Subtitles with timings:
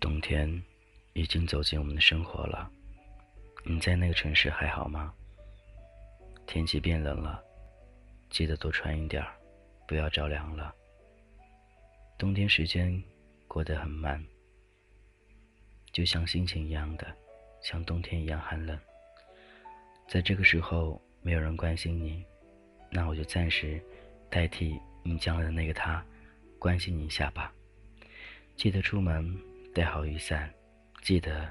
[0.00, 0.62] 冬天
[1.12, 2.70] 已经走进我们的生活了，
[3.64, 5.12] 你在那个城市还好吗？
[6.46, 7.42] 天气变冷了，
[8.28, 9.24] 记得多穿一点，
[9.86, 10.74] 不要着凉了。
[12.18, 13.02] 冬天时间
[13.48, 14.22] 过得很慢，
[15.92, 17.06] 就像心情一样的，
[17.62, 18.78] 像冬天一样寒冷。
[20.12, 22.22] 在这个时候，没有人关心你，
[22.90, 23.82] 那我就暂时
[24.28, 26.04] 代替你将来的那个他，
[26.58, 27.50] 关心你一下吧。
[28.54, 29.34] 记得出门
[29.74, 30.52] 带好雨伞，
[31.00, 31.50] 记得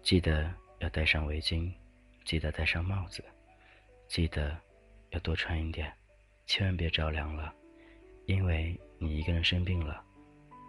[0.00, 1.72] 记得要戴上围巾，
[2.24, 3.20] 记得戴上帽子。
[4.06, 4.56] 记得
[5.10, 5.92] 要多穿一点，
[6.46, 7.52] 千万别着凉了，
[8.26, 10.00] 因为你一个人生病了，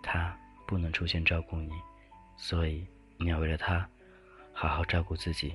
[0.02, 0.36] 他
[0.66, 1.70] 不能出现照顾你，
[2.38, 2.88] 所以
[3.20, 3.88] 你要为了他
[4.52, 5.54] 好好照顾自己，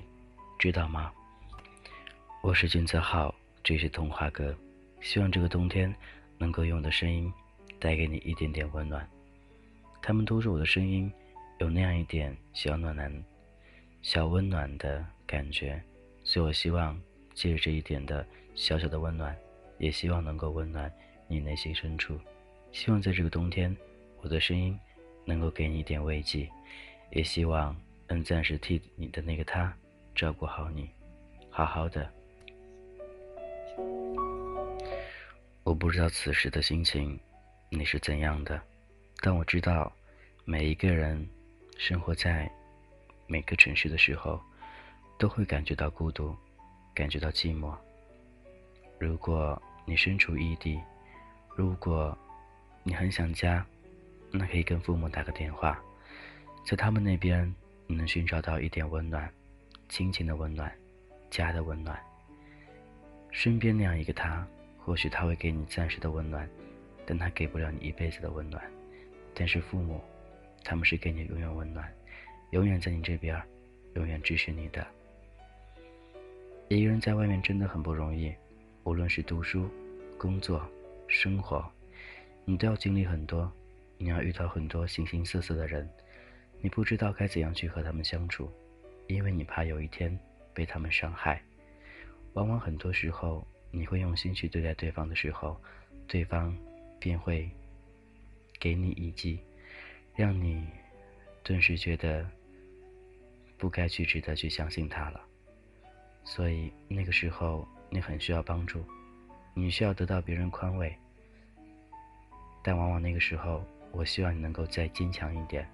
[0.57, 1.13] 知道吗？
[2.41, 4.55] 我是金泽浩，这是童话哥，
[5.01, 5.93] 希望这个冬天
[6.37, 7.31] 能够用我的声音
[7.79, 9.07] 带给你一点点温暖。
[10.01, 11.11] 他们都说我的声音
[11.59, 13.11] 有那样一点小暖男、
[14.01, 15.81] 小温暖的感觉，
[16.23, 16.99] 所以我希望。
[17.35, 19.33] 借着这一点的小小的温暖，
[19.77, 20.91] 也希望能够温暖
[21.25, 22.19] 你内心深处。
[22.73, 23.73] 希望在这个冬天，
[24.21, 24.77] 我的声音
[25.23, 26.49] 能够给你一点慰藉，
[27.11, 27.73] 也希望
[28.09, 29.73] 能暂时替你的那个他
[30.13, 30.89] 照顾好你，
[31.49, 32.11] 好好的。
[35.69, 37.17] 我不知道此时的心情
[37.69, 38.59] 你是怎样的，
[39.21, 39.93] 但我知道
[40.43, 41.23] 每一个人
[41.77, 42.51] 生活在
[43.27, 44.41] 每个城市的时候，
[45.19, 46.35] 都会感觉到孤独。
[46.95, 47.71] 感觉到寂寞。
[48.97, 50.81] 如果你身处异地，
[51.55, 52.17] 如果
[52.81, 53.63] 你很想家，
[54.31, 55.79] 那可以跟父母打个电话，
[56.65, 57.53] 在他们那边
[57.85, 59.31] 你能寻找到一点温暖，
[59.87, 60.75] 亲情的温暖，
[61.29, 61.95] 家的温暖。
[63.29, 64.45] 身边那样一个他，
[64.89, 66.49] 或许他会给你暂时的温暖，
[67.05, 68.59] 但他给不了你一辈子的温暖。
[69.35, 70.01] 但是父母，
[70.63, 71.87] 他们是给你永远温暖，
[72.49, 73.39] 永远在你这边，
[73.93, 74.83] 永远支持你的。
[76.69, 78.33] 一个人在外面真的很不容易，
[78.83, 79.69] 无论是读书、
[80.17, 80.67] 工作、
[81.07, 81.63] 生活，
[82.43, 83.51] 你都要经历很多，
[83.99, 85.87] 你要遇到很多形形色色的人，
[86.61, 88.49] 你不知道该怎样去和他们相处，
[89.05, 90.19] 因为你怕有一天
[90.51, 91.39] 被他们伤害。
[92.33, 95.59] 往往很多时候，你会用心去对待对方的时候，
[96.07, 96.55] 对方
[96.99, 97.49] 便会
[98.59, 99.39] 给你一击，
[100.15, 100.67] 让你
[101.43, 102.29] 顿时觉得
[103.57, 105.21] 不该去值得去相信他了。
[106.23, 108.83] 所以那个时候，你很需要帮助，
[109.53, 110.95] 你需要得到别人宽慰。
[112.61, 115.67] 但往往那个时候，我希望你能够再坚强一点，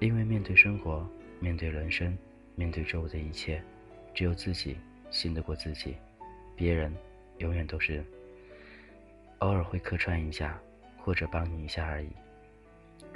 [0.00, 1.06] 因为面对生活，
[1.38, 2.16] 面对人生，
[2.56, 3.62] 面对周围的一切，
[4.14, 4.76] 只有自己
[5.10, 5.96] 信得过自己，
[6.60, 6.94] 别人
[7.38, 8.04] 永远都是
[9.38, 10.60] 偶尔会客串一下，
[10.98, 12.10] 或者帮你一下而已。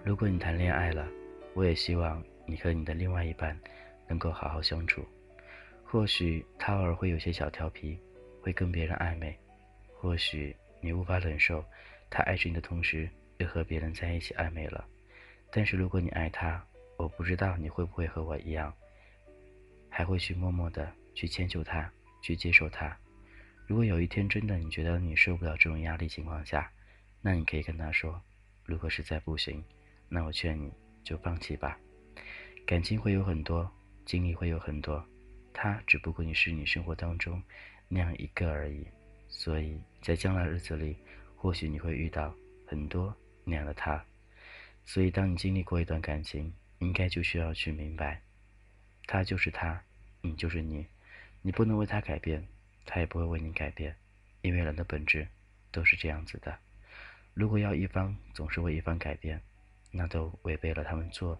[0.02, 1.06] 如果你谈恋爱了，
[1.52, 3.54] 我也希望你和你的另外一半
[4.08, 5.04] 能够好好相处。
[5.84, 8.00] 或许他偶尔会有些小调皮，
[8.40, 9.34] 会跟别人暧昧；
[9.92, 11.62] 或许你无法忍受
[12.08, 13.06] 他爱着你的同时
[13.36, 14.82] 又和别人在一起暧昧了。
[15.50, 16.66] 但是如果你爱他，
[16.96, 18.72] 我不知道你会不会和我一样，
[19.90, 22.98] 还会去默默的去迁就他，去接受他。
[23.66, 26.70] 如果有一天真的你觉得你受不了这种压力情况下，
[27.22, 28.20] 那你可以跟他说：
[28.64, 29.64] 如果实在不行，
[30.08, 30.70] 那我劝你
[31.02, 31.78] 就放弃吧。
[32.66, 33.70] 感情会有很多，
[34.04, 35.04] 经历会有很多。
[35.52, 37.42] 他只不过你是你生活当中
[37.88, 38.86] 那样一个而已，
[39.28, 40.96] 所以在将来日子里，
[41.34, 42.34] 或许你会遇到
[42.66, 44.04] 很多那样的他。
[44.84, 48.20] 所以当你经历过一段感情，应该就需要去明白，
[49.06, 49.82] 他就是他，
[50.20, 50.86] 你就是你，
[51.40, 52.46] 你不能为他改变，
[52.84, 53.94] 他也不会为你改变，
[54.42, 55.26] 因为人的本质
[55.70, 56.56] 都是这样子的。
[57.32, 59.40] 如果要一方总是为一方改变，
[59.90, 61.38] 那都违背了他们做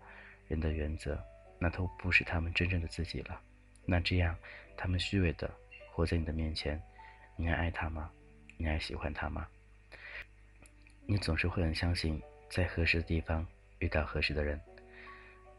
[0.48, 1.22] 人的原则，
[1.58, 3.40] 那都不是他们真正的自己了。
[3.84, 4.36] 那这样，
[4.76, 5.50] 他们虚伪的
[5.92, 6.80] 活在你的面前，
[7.36, 8.10] 你还爱他吗？
[8.56, 9.46] 你还喜欢他吗？
[11.06, 13.46] 你总是会很相信，在合适的地方
[13.78, 14.60] 遇到合适的人，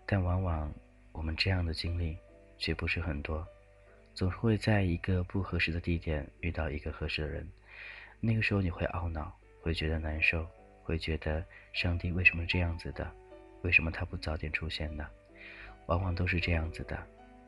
[0.06, 0.74] 但往往
[1.12, 2.18] 我们这样的经历
[2.57, 3.48] 却不是很多，
[4.15, 7.45] 总是会在一个不合适的地点遇到一个合适的人，
[8.21, 10.47] 那个时候你会懊恼，会觉得难受，
[10.81, 13.12] 会觉得上帝为什么这样子的？
[13.62, 15.06] 为什么他不早点出现呢？
[15.88, 16.97] 往往都是这样子的。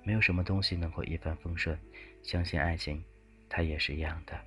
[0.03, 1.77] 没有什么东西能够一帆风顺，
[2.21, 3.03] 相信爱情，
[3.49, 4.37] 它也是一样的。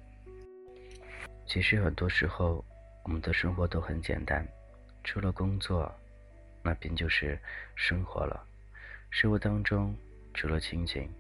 [1.46, 2.64] 其实很多时候，
[3.04, 4.46] 我们的生活都很简单，
[5.04, 5.90] 除了工作，
[6.62, 7.38] 那便就是
[7.74, 8.42] 生活了。
[9.10, 9.94] 生活当中，
[10.32, 11.10] 除了亲情，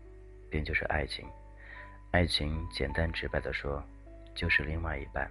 [0.50, 1.26] 便就是爱情。
[2.10, 3.82] 爱情简单直白的说，
[4.34, 5.30] 就是另外一半。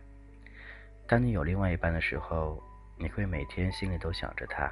[1.05, 2.63] 当你有另外一半的时候，
[2.97, 4.71] 你会每天心里都想着他，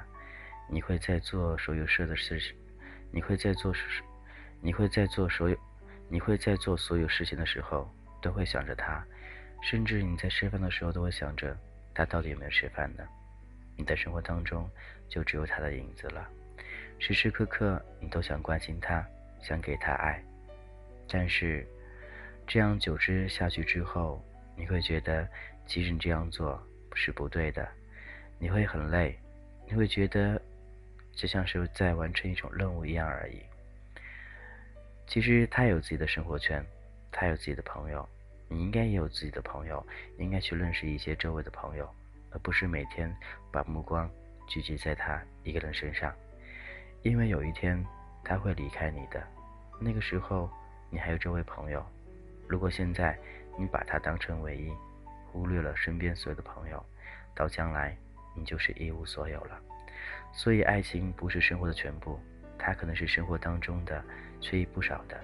[0.69, 2.55] 你会在做所有事的事情，
[3.11, 3.73] 你会在做，
[4.61, 5.57] 你会在做所有，
[6.07, 7.89] 你会在做所有事情的时候
[8.21, 9.05] 都会想着他，
[9.61, 11.57] 甚至你在吃饭的时候都会想着
[11.93, 13.03] 他到底有没有吃饭呢？
[13.75, 14.69] 你的生活当中
[15.09, 16.27] 就只有他的影子了，
[16.99, 19.05] 时时刻刻你都想关心他，
[19.41, 20.23] 想给他爱，
[21.07, 21.67] 但是。
[22.49, 24.23] 这样久之下去之后，
[24.55, 25.27] 你会觉得，
[25.65, 26.57] 其实你这样做
[26.93, 27.67] 是不对的，
[28.39, 29.19] 你会很累，
[29.65, 30.41] 你会觉得，
[31.11, 33.41] 就像是在完成一种任务一样而已。
[35.07, 36.65] 其实他有自己的生活圈，
[37.11, 38.07] 他有自己的朋友，
[38.47, 39.85] 你应该也有自己的朋友，
[40.17, 41.93] 应该去认识一些周围的朋友，
[42.31, 43.13] 而不是每天
[43.51, 44.09] 把目光
[44.47, 46.15] 聚集在他一个人身上，
[47.01, 47.85] 因为有一天
[48.23, 49.21] 他会离开你的，
[49.81, 50.49] 那个时候
[50.89, 51.85] 你还有这位朋友。
[52.47, 53.17] 如果现在
[53.57, 54.71] 你把他当成唯一，
[55.31, 56.83] 忽略了身边所有的朋友，
[57.35, 57.95] 到将来
[58.35, 59.59] 你就是一无所有了。
[60.33, 62.19] 所以，爱情不是生活的全部，
[62.57, 64.03] 它可能是生活当中的
[64.39, 65.19] 缺一不少的。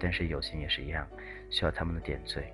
[0.00, 1.06] 但是友情也是一样，
[1.50, 2.52] 需要他们的点缀。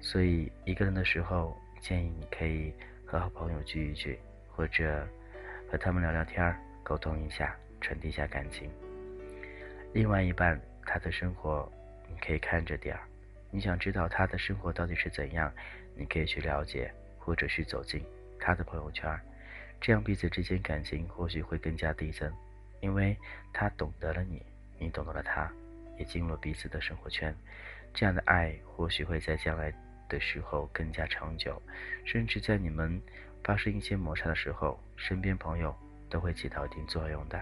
[0.00, 2.72] 所以，一个人的时候，建议你可以
[3.04, 5.06] 和好朋友聚一聚，或者
[5.70, 8.70] 和他们聊聊天沟通一下，传递一下感情。
[9.92, 11.70] 另外一半，他的生活
[12.08, 13.02] 你可以看着点儿。
[13.50, 15.52] 你想知道他的生活到底是怎样，
[15.94, 18.04] 你可以去了解，或者是走进
[18.40, 19.16] 他的朋友圈，
[19.80, 22.32] 这样彼此之间感情或许会更加递增，
[22.80, 23.16] 因为
[23.52, 24.42] 他懂得了你，
[24.78, 25.50] 你懂得了他，
[25.98, 27.34] 也进入了彼此的生活圈，
[27.94, 29.72] 这样的爱或许会在将来
[30.08, 31.62] 的时候更加长久，
[32.04, 33.00] 甚至在你们
[33.44, 35.74] 发生一些摩擦的时候，身边朋友
[36.10, 37.40] 都会起到一定作用的。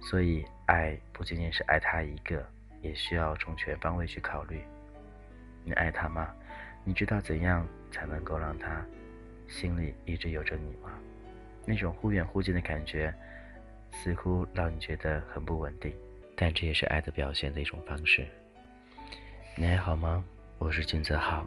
[0.00, 2.46] 所以，爱不仅仅是爱他一个，
[2.80, 4.60] 也需要从全方位去考虑。
[5.64, 6.34] 你爱他吗？
[6.84, 8.84] 你知道怎样才能够让他
[9.46, 10.98] 心里一直有着你吗？
[11.66, 13.12] 那种忽远忽近的感觉，
[13.92, 15.92] 似乎让你觉得很不稳定，
[16.34, 18.26] 但这也是爱的表现的一种方式。
[19.54, 20.24] 你还好吗？
[20.58, 21.46] 我是金泽浩，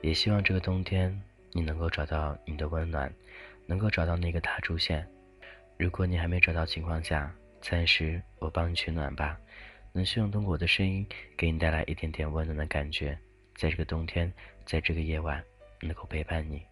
[0.00, 1.20] 也希望这个冬天
[1.52, 3.12] 你能够找到你的温暖，
[3.66, 5.06] 能够找到那个他出现。
[5.76, 7.30] 如果你还没找到情况下，
[7.60, 9.38] 暂时我帮你取暖吧。
[9.92, 11.06] 能希望通过我的声音
[11.36, 13.18] 给你带来一点点温暖的感觉，
[13.56, 14.32] 在这个冬天，
[14.64, 15.42] 在这个夜晚，
[15.80, 16.62] 能够陪伴你。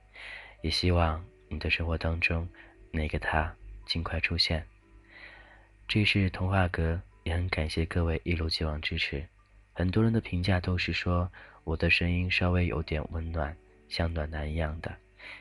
[0.63, 2.49] 也希望你的生活当中，
[2.91, 3.55] 那个他
[3.85, 4.65] 尽快出现。
[5.89, 9.25] 这是童话阁，也很感谢各位一如既往支持。
[9.73, 11.31] 很多人的评价都是说
[11.65, 13.57] 我的声音稍微有点温暖，
[13.89, 14.95] 像暖男一样的。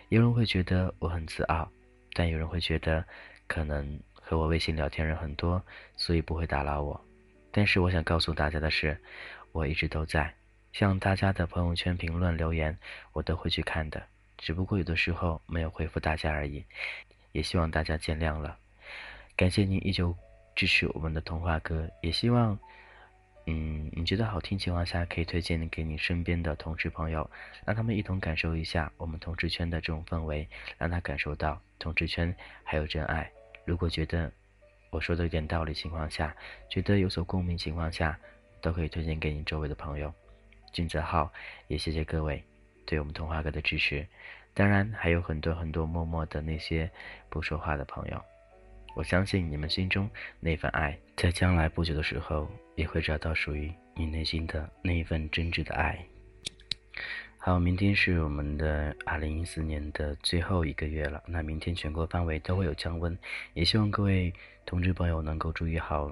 [0.09, 1.71] 有人会觉得我很自傲，
[2.13, 3.03] 但有人会觉得
[3.47, 5.63] 可能和我微信聊天人很多，
[5.95, 6.99] 所以不会打扰我。
[7.55, 9.01] 但是我想告诉大家的是，
[9.53, 10.33] 我一直都在，
[10.73, 12.77] 像大家的朋友圈评论留言，
[13.13, 14.05] 我都会去看的，
[14.37, 16.61] 只不过有的时候没有回复大家而已，
[17.31, 18.57] 也希望大家见谅了。
[19.37, 20.13] 感谢您依旧
[20.53, 22.59] 支持我们的童话歌，也希望，
[23.45, 27.31] 嗯，你觉得好听情况下，可以推荐给你身边的同志朋友，
[27.65, 30.45] 让他们一同感受一下我们同志圈的这种氛围，
[30.77, 32.35] 让他感受到同志圈
[32.65, 33.31] 还有真爱。
[33.63, 34.29] 如果觉得，
[34.95, 36.33] 我说的有点道理情况下，
[36.69, 38.17] 觉得有所共鸣情况下，
[38.61, 40.11] 都可以推荐给你周围的朋友。
[40.71, 41.29] 俊泽浩，
[41.67, 42.41] 也谢谢各位
[42.85, 44.07] 对我们童话哥的支持。
[44.53, 46.89] 当然还有很多很多默默的那些
[47.29, 48.21] 不说话的朋友，
[48.95, 50.09] 我相信你们心中
[50.39, 55.99] 那份爱，在将来不久的时候，也会找到属于你内心的那一份真挚的爱。
[57.45, 61.21] 好，明天是我们的二零一四年的最后一个月了。
[61.27, 63.15] 那明天全国范围都会有降温，
[63.53, 64.33] 也希望各位
[64.65, 66.11] 同志朋友能够注意好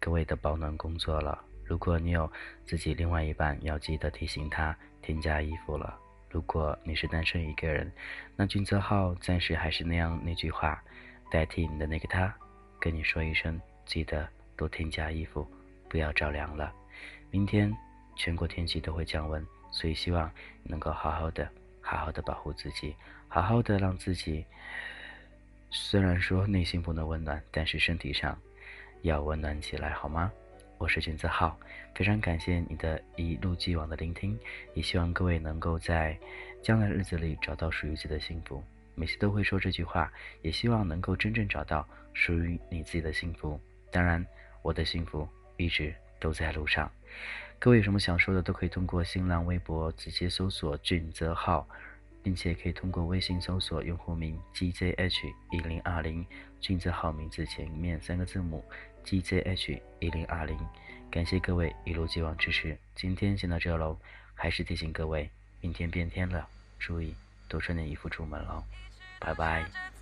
[0.00, 1.38] 各位的保暖工作了。
[1.66, 2.32] 如果你有
[2.64, 5.94] 自己另外一半，要记得提醒他添加衣服了。
[6.30, 7.92] 如果你是单身一个人，
[8.34, 10.82] 那君泽浩暂时还是那样那句话，
[11.30, 12.34] 代替你的那个他，
[12.80, 15.46] 跟你说一声，记得多添加衣服，
[15.86, 16.72] 不要着凉了。
[17.30, 17.70] 明天
[18.16, 19.46] 全国天气都会降温。
[19.70, 20.30] 所以希望
[20.62, 21.48] 能够好好的、
[21.80, 22.94] 好好的保护自己，
[23.28, 24.44] 好好的让自己，
[25.70, 28.38] 虽然说内心不能温暖，但是身体上
[29.02, 30.32] 要温暖起来，好吗？
[30.78, 31.58] 我是君子浩，
[31.94, 34.38] 非常感谢你的一路既往的聆听，
[34.74, 36.18] 也希望各位能够在
[36.62, 38.62] 将来日子里找到属于自己的幸福。
[38.94, 43.58] 每次都会说这句话，也希望能够真正找到属于你自己的幸福。
[43.90, 44.24] 当然，
[44.62, 46.90] 我的幸福一直都在路上。
[47.58, 51.66] 各位有什么想说的，都可以通过新浪微博直接搜索“俊泽浩”，
[52.22, 56.24] 并且可以通过微信搜索用户名 “gzh 一零二零”，
[56.60, 58.64] 俊泽浩名字前面三个字母
[59.04, 60.56] “gzh 一零二零”。
[61.10, 63.98] 感谢各位一如既往支持，今天先到这喽。
[64.34, 66.46] 还是提醒各位，明天变天了，
[66.78, 67.14] 注意
[67.48, 68.62] 多穿点衣服出门喽。
[69.18, 69.95] 拜拜。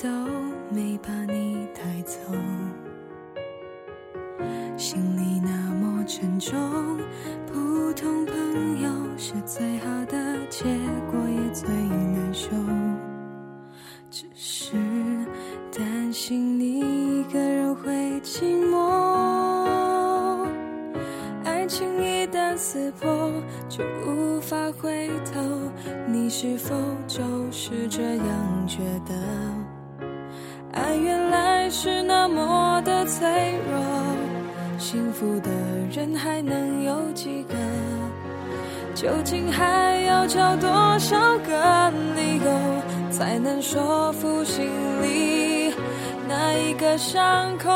[0.00, 0.08] 都
[0.70, 2.20] 没把你带走，
[4.76, 6.56] 心里那么沉重。
[7.48, 10.62] 普通朋友是最好的结
[11.10, 12.48] 果，也最难受。
[14.08, 14.76] 只是
[15.76, 20.46] 担心你一个人会寂寞。
[21.42, 23.32] 爱情一旦撕破，
[23.68, 25.40] 就无法回头。
[26.06, 26.76] 你是否
[27.08, 27.18] 就
[27.50, 29.12] 是这样觉得？
[30.72, 33.26] 爱原来是那么的脆
[33.70, 33.78] 弱，
[34.78, 35.50] 幸福的
[35.92, 37.54] 人还能有几个？
[38.94, 42.50] 究竟还要找多少个理由，
[43.10, 44.66] 才能说服心
[45.02, 45.72] 里
[46.28, 47.70] 那一个伤口？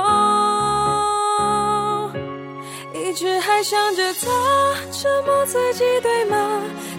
[2.92, 4.26] 一直还想着他，
[4.90, 6.51] 折磨自己，对吗？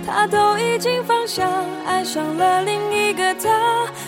[0.06, 1.48] 他都已经放下，
[1.86, 3.50] 爱上了另一个他。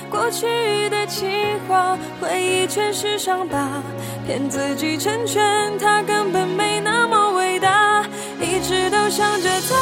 [0.09, 1.29] 过去的情
[1.67, 3.81] 话，回忆全是伤疤，
[4.25, 5.77] 骗自己成全。
[5.79, 8.03] 他，根本没那么伟大。
[8.39, 9.75] 一直都想着他，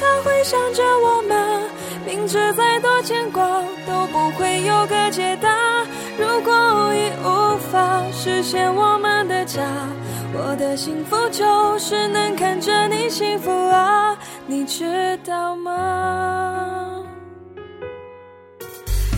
[0.00, 1.34] 他会想着我吗？
[2.04, 3.42] 明知再多牵挂，
[3.86, 5.48] 都不会有个解答。
[6.18, 9.06] 如果已无法实现我们。
[9.26, 9.60] 的家，
[10.32, 13.50] 我的幸福就是能看着你幸福。
[14.48, 17.02] 你知道吗？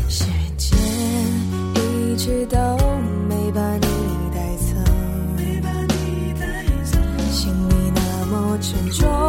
[0.08, 0.24] 时
[0.56, 0.78] 间
[1.74, 2.56] 一直都
[3.28, 3.86] 没把你
[4.34, 4.74] 带走，
[7.30, 9.27] 心里那么沉重。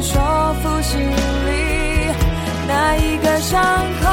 [0.00, 1.12] 说服心里
[2.66, 3.60] 那一个伤
[4.00, 4.08] 口？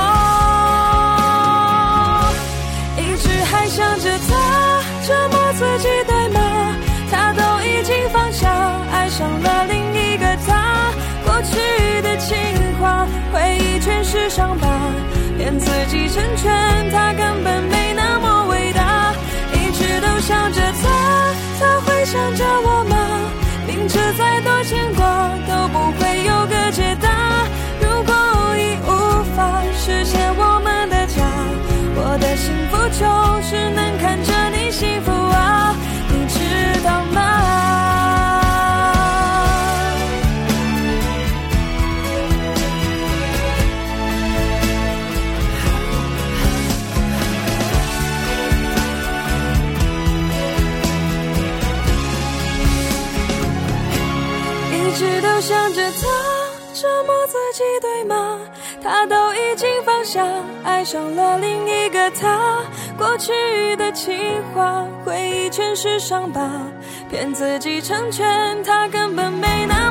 [2.97, 4.33] 一直还想着他，
[5.07, 6.39] 折磨自己，对吗？
[7.11, 8.49] 他都已经放下，
[8.91, 10.91] 爱上了另一个他。
[11.23, 12.35] 过去的情
[12.81, 14.67] 话，回忆全是伤疤，
[15.37, 17.84] 骗自己成全他，根本没
[57.55, 58.37] 己，对吗？
[58.83, 60.25] 他都已经放下，
[60.63, 62.59] 爱上了另一个他。
[62.97, 64.13] 过去的情
[64.53, 66.41] 话，回忆全是伤疤，
[67.09, 69.84] 骗自己成全他，根本没那。